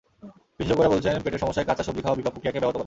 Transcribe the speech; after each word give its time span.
বিশেষজ্ঞরা 0.59 0.93
বলছেন, 0.93 1.13
পেটের 1.23 1.43
সমস্যায় 1.43 1.67
কাঁচা 1.69 1.83
সবজি 1.87 2.01
খাওয়া 2.03 2.17
বিপাক 2.19 2.33
প্রক্রিয়াকে 2.33 2.59
ব্যাহত 2.61 2.75
করে। 2.75 2.79